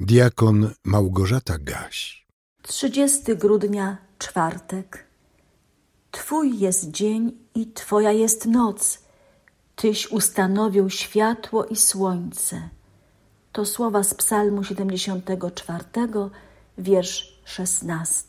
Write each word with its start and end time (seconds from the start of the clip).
Diakon 0.00 0.70
Małgorzata 0.84 1.58
Gaś 1.58 2.26
30 2.62 3.36
grudnia, 3.36 3.96
czwartek. 4.18 5.04
Twój 6.10 6.58
jest 6.58 6.90
dzień 6.90 7.32
i 7.54 7.72
Twoja 7.72 8.12
jest 8.12 8.46
noc. 8.46 8.98
Tyś 9.76 10.10
ustanowił 10.10 10.90
światło 10.90 11.64
i 11.64 11.76
słońce. 11.76 12.68
To 13.52 13.64
słowa 13.64 14.02
z 14.02 14.14
Psalmu 14.14 14.64
74, 14.64 15.84
wiersz 16.78 17.38
16. 17.44 18.26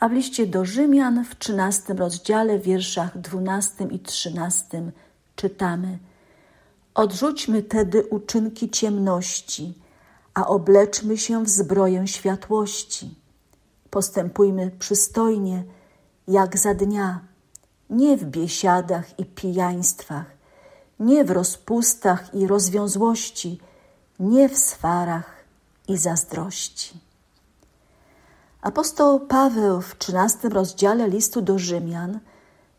A 0.00 0.08
w 0.08 0.12
liście 0.12 0.46
do 0.46 0.64
Rzymian 0.64 1.24
w 1.24 1.38
13 1.38 1.94
rozdziale, 1.94 2.58
wierszach 2.58 3.18
12 3.18 3.84
i 3.90 3.98
13 3.98 4.92
czytamy: 5.36 5.98
Odrzućmy 6.94 7.62
tedy 7.62 8.02
uczynki 8.02 8.70
ciemności 8.70 9.83
a 10.34 10.46
obleczmy 10.46 11.18
się 11.18 11.44
w 11.44 11.48
zbroję 11.48 12.06
światłości. 12.06 13.14
Postępujmy 13.90 14.70
przystojnie, 14.78 15.64
jak 16.28 16.58
za 16.58 16.74
dnia, 16.74 17.20
nie 17.90 18.16
w 18.16 18.24
biesiadach 18.24 19.18
i 19.18 19.24
pijaństwach, 19.24 20.26
nie 21.00 21.24
w 21.24 21.30
rozpustach 21.30 22.34
i 22.34 22.46
rozwiązłości, 22.46 23.60
nie 24.20 24.48
w 24.48 24.58
swarach 24.58 25.44
i 25.88 25.98
zazdrości. 25.98 27.00
Apostoł 28.62 29.20
Paweł 29.20 29.80
w 29.80 29.96
XIII 30.08 30.50
rozdziale 30.50 31.08
listu 31.08 31.42
do 31.42 31.58
Rzymian, 31.58 32.20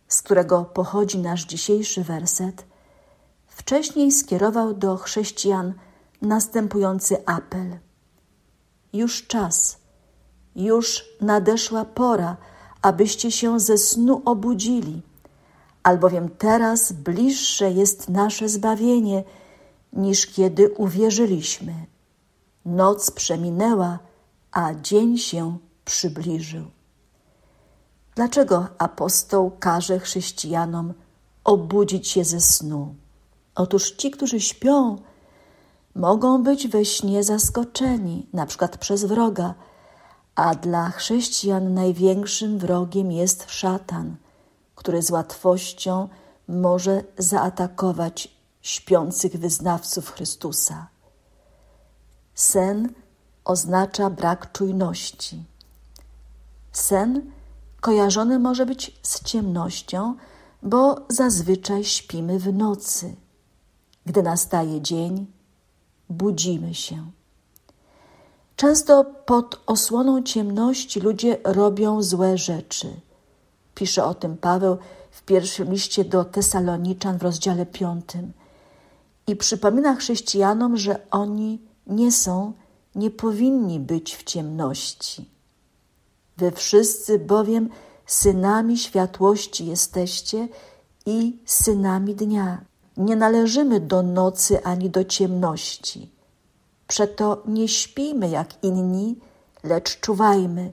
z 0.07 0.21
którego 0.21 0.65
pochodzi 0.65 1.19
nasz 1.19 1.45
dzisiejszy 1.45 2.03
werset, 2.03 2.65
wcześniej 3.47 4.11
skierował 4.11 4.73
do 4.73 4.97
chrześcijan 4.97 5.73
następujący 6.25 7.25
apel. 7.25 7.79
Już 8.93 9.27
czas, 9.27 9.77
już 10.55 11.05
nadeszła 11.21 11.85
pora, 11.85 12.37
abyście 12.81 13.31
się 13.31 13.59
ze 13.59 13.77
snu 13.77 14.21
obudzili, 14.25 15.01
albowiem 15.83 16.29
teraz 16.29 16.91
bliższe 16.91 17.71
jest 17.71 18.09
nasze 18.09 18.49
zbawienie, 18.49 19.23
niż 19.93 20.27
kiedy 20.27 20.69
uwierzyliśmy. 20.69 21.73
Noc 22.65 23.11
przeminęła, 23.11 23.99
a 24.51 24.73
dzień 24.73 25.17
się 25.17 25.57
przybliżył. 25.85 26.65
Dlaczego 28.15 28.67
apostoł 28.77 29.51
każe 29.59 29.99
chrześcijanom 29.99 30.93
obudzić 31.43 32.07
się 32.07 32.23
ze 32.23 32.41
snu? 32.41 32.95
Otóż 33.55 33.91
ci, 33.91 34.11
którzy 34.11 34.41
śpią, 34.41 34.97
mogą 35.95 36.43
być 36.43 36.67
we 36.67 36.85
śnie 36.85 37.23
zaskoczeni, 37.23 38.27
na 38.33 38.45
przykład 38.45 38.77
przez 38.77 39.05
wroga, 39.05 39.53
a 40.35 40.55
dla 40.55 40.89
chrześcijan 40.89 41.73
największym 41.73 42.59
wrogiem 42.59 43.11
jest 43.11 43.45
szatan, 43.51 44.15
który 44.75 45.01
z 45.01 45.11
łatwością 45.11 46.09
może 46.47 47.03
zaatakować 47.17 48.35
śpiących 48.61 49.37
wyznawców 49.37 50.11
Chrystusa. 50.11 50.87
Sen 52.35 52.93
oznacza 53.45 54.09
brak 54.09 54.51
czujności. 54.51 55.43
Sen 56.71 57.31
kojarzony 57.81 58.39
może 58.39 58.65
być 58.65 58.99
z 59.03 59.23
ciemnością, 59.23 60.15
bo 60.63 60.95
zazwyczaj 61.09 61.83
śpimy 61.83 62.39
w 62.39 62.53
nocy. 62.53 63.15
Gdy 64.05 64.23
nastaje 64.23 64.81
dzień, 64.81 65.27
budzimy 66.09 66.73
się. 66.73 67.11
Często 68.55 69.03
pod 69.03 69.61
osłoną 69.65 70.23
ciemności 70.23 70.99
ludzie 70.99 71.37
robią 71.43 72.03
złe 72.03 72.37
rzeczy. 72.37 72.87
Pisze 73.75 74.05
o 74.05 74.13
tym 74.13 74.37
Paweł 74.37 74.77
w 75.11 75.23
pierwszym 75.23 75.71
liście 75.71 76.05
do 76.05 76.25
Tesaloniczan 76.25 77.17
w 77.17 77.23
rozdziale 77.23 77.65
piątym 77.65 78.33
i 79.27 79.35
przypomina 79.35 79.95
chrześcijanom, 79.95 80.77
że 80.77 80.99
oni 81.11 81.61
nie 81.87 82.11
są, 82.11 82.53
nie 82.95 83.11
powinni 83.11 83.79
być 83.79 84.15
w 84.15 84.23
ciemności. 84.23 85.29
Wy 86.37 86.51
wszyscy 86.51 87.19
bowiem 87.19 87.69
synami 88.05 88.77
światłości 88.77 89.65
jesteście 89.65 90.47
i 91.05 91.39
synami 91.45 92.15
dnia. 92.15 92.61
Nie 92.97 93.15
należymy 93.15 93.79
do 93.79 94.03
nocy 94.03 94.63
ani 94.63 94.89
do 94.89 95.05
ciemności. 95.05 96.11
Przeto 96.87 97.43
nie 97.45 97.67
śpijmy 97.67 98.29
jak 98.29 98.63
inni, 98.63 99.15
lecz 99.63 99.99
czuwajmy 99.99 100.71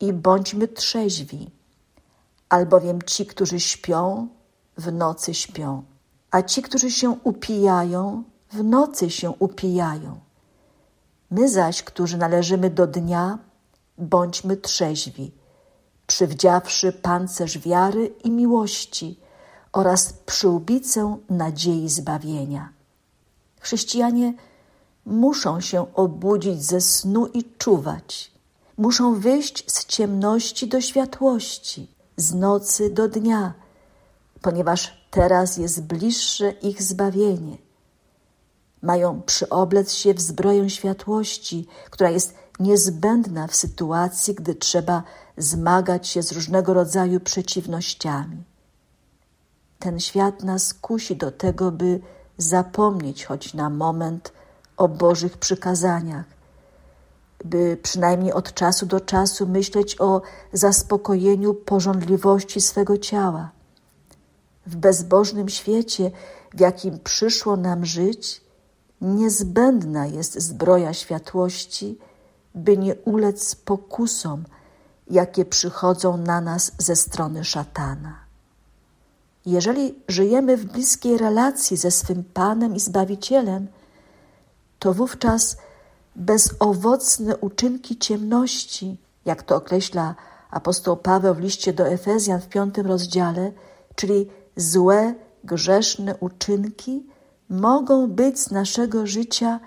i 0.00 0.12
bądźmy 0.12 0.68
trzeźwi, 0.68 1.50
albowiem 2.48 3.02
ci, 3.02 3.26
którzy 3.26 3.60
śpią, 3.60 4.28
w 4.76 4.92
nocy 4.92 5.34
śpią, 5.34 5.82
a 6.30 6.42
ci, 6.42 6.62
którzy 6.62 6.90
się 6.90 7.10
upijają, 7.24 8.22
w 8.52 8.64
nocy 8.64 9.10
się 9.10 9.30
upijają. 9.30 10.20
My 11.30 11.48
zaś, 11.48 11.82
którzy 11.82 12.16
należymy 12.16 12.70
do 12.70 12.86
dnia, 12.86 13.38
bądźmy 13.98 14.56
trzeźwi, 14.56 15.32
przywdziawszy 16.06 16.92
pancerz 16.92 17.58
wiary 17.58 18.12
i 18.24 18.30
miłości– 18.30 19.16
oraz 19.72 20.12
przyłbicę 20.12 21.16
nadziei 21.30 21.88
zbawienia. 21.88 22.72
Chrześcijanie 23.60 24.34
muszą 25.06 25.60
się 25.60 25.94
obudzić 25.94 26.64
ze 26.64 26.80
snu 26.80 27.26
i 27.26 27.44
czuwać. 27.58 28.32
Muszą 28.78 29.20
wyjść 29.20 29.72
z 29.72 29.86
ciemności 29.86 30.68
do 30.68 30.80
światłości, 30.80 31.90
z 32.16 32.34
nocy 32.34 32.90
do 32.90 33.08
dnia, 33.08 33.54
ponieważ 34.42 35.06
teraz 35.10 35.56
jest 35.56 35.82
bliższe 35.82 36.50
ich 36.50 36.82
zbawienie. 36.82 37.56
Mają 38.82 39.22
przyoblec 39.22 39.92
się 39.92 40.14
w 40.14 40.20
zbroję 40.20 40.70
światłości, 40.70 41.66
która 41.90 42.10
jest 42.10 42.34
niezbędna 42.60 43.46
w 43.46 43.56
sytuacji, 43.56 44.34
gdy 44.34 44.54
trzeba 44.54 45.02
zmagać 45.36 46.08
się 46.08 46.22
z 46.22 46.32
różnego 46.32 46.74
rodzaju 46.74 47.20
przeciwnościami. 47.20 48.44
Ten 49.82 50.00
świat 50.00 50.42
nas 50.42 50.74
kusi 50.74 51.16
do 51.16 51.30
tego, 51.30 51.72
by 51.72 52.00
zapomnieć 52.38 53.24
choć 53.24 53.54
na 53.54 53.70
moment 53.70 54.32
o 54.76 54.88
Bożych 54.88 55.38
przykazaniach, 55.38 56.24
by 57.44 57.76
przynajmniej 57.82 58.32
od 58.32 58.54
czasu 58.54 58.86
do 58.86 59.00
czasu 59.00 59.46
myśleć 59.46 60.00
o 60.00 60.22
zaspokojeniu 60.52 61.54
porządliwości 61.54 62.60
swego 62.60 62.98
ciała. 62.98 63.50
W 64.66 64.76
bezbożnym 64.76 65.48
świecie, 65.48 66.10
w 66.54 66.60
jakim 66.60 66.98
przyszło 66.98 67.56
nam 67.56 67.84
żyć, 67.84 68.44
niezbędna 69.00 70.06
jest 70.06 70.40
zbroja 70.40 70.94
światłości, 70.94 71.98
by 72.54 72.76
nie 72.78 72.94
ulec 72.94 73.54
pokusom, 73.54 74.44
jakie 75.10 75.44
przychodzą 75.44 76.16
na 76.16 76.40
nas 76.40 76.72
ze 76.78 76.96
strony 76.96 77.44
szatana. 77.44 78.21
Jeżeli 79.46 79.94
żyjemy 80.08 80.56
w 80.56 80.64
bliskiej 80.64 81.18
relacji 81.18 81.76
ze 81.76 81.90
swym 81.90 82.24
Panem 82.34 82.74
i 82.74 82.80
Zbawicielem, 82.80 83.66
to 84.78 84.94
wówczas 84.94 85.56
bezowocne 86.16 87.36
uczynki 87.36 87.98
ciemności, 87.98 88.96
jak 89.24 89.42
to 89.42 89.56
określa 89.56 90.14
apostoł 90.50 90.96
Paweł 90.96 91.34
w 91.34 91.40
liście 91.40 91.72
do 91.72 91.88
Efezjan 91.88 92.40
w 92.40 92.48
piątym 92.48 92.86
rozdziale, 92.86 93.52
czyli 93.94 94.26
złe, 94.56 95.14
grzeszne 95.44 96.16
uczynki, 96.16 97.06
mogą 97.48 98.06
być 98.06 98.40
z 98.40 98.50
naszego 98.50 99.06
życia 99.06 99.60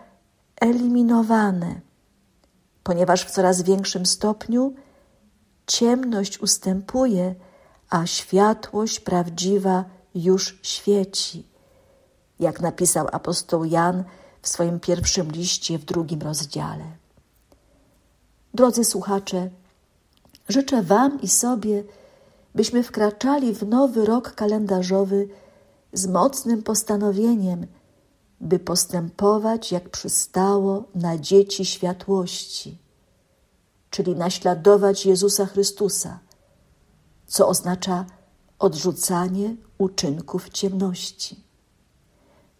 eliminowane, 0.61 1.81
ponieważ 2.83 3.25
w 3.25 3.31
coraz 3.31 3.61
większym 3.61 4.05
stopniu 4.05 4.73
ciemność 5.67 6.41
ustępuje 6.41 7.35
a 7.89 8.05
światłość 8.05 8.99
prawdziwa 8.99 9.85
już 10.15 10.59
świeci, 10.61 11.45
jak 12.39 12.61
napisał 12.61 13.07
apostoł 13.11 13.65
Jan 13.65 14.03
w 14.41 14.47
swoim 14.47 14.79
pierwszym 14.79 15.31
liście 15.31 15.79
w 15.79 15.85
drugim 15.85 16.21
rozdziale. 16.21 16.85
Drodzy 18.53 18.83
słuchacze, 18.83 19.49
życzę 20.49 20.83
Wam 20.83 21.21
i 21.21 21.27
sobie, 21.27 21.83
byśmy 22.55 22.83
wkraczali 22.83 23.53
w 23.53 23.67
nowy 23.67 24.05
rok 24.05 24.31
kalendarzowy 24.31 25.27
z 25.93 26.07
mocnym 26.07 26.63
postanowieniem, 26.63 27.67
by 28.41 28.59
postępować 28.59 29.71
jak 29.71 29.89
przystało 29.89 30.83
na 30.95 31.17
dzieci 31.17 31.65
światłości, 31.65 32.77
czyli 33.89 34.15
naśladować 34.15 35.05
Jezusa 35.05 35.45
Chrystusa 35.45 36.19
co 37.27 37.47
oznacza 37.47 38.05
odrzucanie 38.59 39.55
uczynków 39.77 40.49
ciemności. 40.49 41.43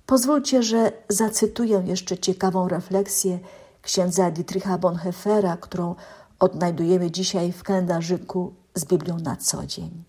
Pozwólcie, 0.06 0.64
że 0.64 0.92
zacytuję 1.10 1.84
jeszcze 1.86 2.18
ciekawą 2.18 2.68
refleksję 2.68 3.40
księdza 3.82 4.32
Dietricha 4.32 4.78
Bonhoeffera, 4.78 5.58
którą 5.58 5.96
odnajdujemy 6.40 7.12
dzisiaj 7.12 7.52
w 7.52 7.64
kalendarzyku 7.64 8.54
z 8.76 8.86
Biblią 8.86 9.20
na 9.20 9.36
co 9.36 9.66
dzień. 9.66 10.04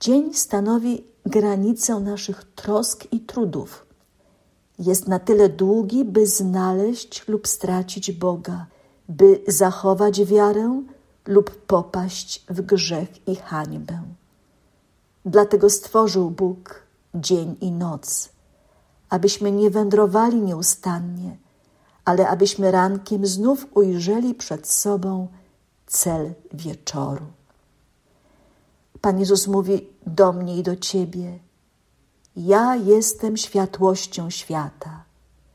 Dzień 0.00 0.34
stanowi 0.34 1.04
granicę 1.26 2.00
naszych 2.00 2.44
trosk 2.44 3.12
i 3.12 3.20
trudów. 3.20 3.86
Jest 4.78 5.08
na 5.08 5.18
tyle 5.18 5.48
długi, 5.48 6.04
by 6.04 6.26
znaleźć 6.26 7.28
lub 7.28 7.48
stracić 7.48 8.12
Boga, 8.12 8.66
by 9.08 9.40
zachować 9.48 10.24
wiarę 10.24 10.82
lub 11.26 11.50
popaść 11.66 12.44
w 12.48 12.60
grzech 12.60 13.28
i 13.28 13.36
hańbę. 13.36 14.02
Dlatego 15.24 15.70
stworzył 15.70 16.30
Bóg 16.30 16.82
dzień 17.14 17.56
i 17.60 17.72
noc, 17.72 18.28
abyśmy 19.08 19.52
nie 19.52 19.70
wędrowali 19.70 20.42
nieustannie, 20.42 21.36
ale 22.04 22.28
abyśmy 22.28 22.70
rankiem 22.70 23.26
znów 23.26 23.66
ujrzeli 23.74 24.34
przed 24.34 24.68
sobą 24.68 25.28
cel 25.86 26.34
wieczoru. 26.52 27.26
Pan 29.00 29.20
Jezus 29.20 29.46
mówi 29.46 29.86
do 30.06 30.32
mnie 30.32 30.56
i 30.56 30.62
do 30.62 30.76
ciebie: 30.76 31.38
Ja 32.36 32.76
jestem 32.76 33.36
światłością 33.36 34.30
świata. 34.30 35.04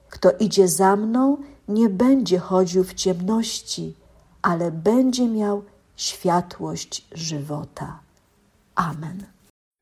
Kto 0.09 0.31
idzie 0.31 0.67
za 0.67 0.95
mną, 0.95 1.37
nie 1.67 1.89
będzie 1.89 2.39
chodził 2.39 2.83
w 2.83 2.93
ciemności, 2.93 3.95
ale 4.41 4.71
będzie 4.71 5.27
miał 5.27 5.63
światłość 5.95 7.07
żywota. 7.11 7.99
Amen. 8.75 9.25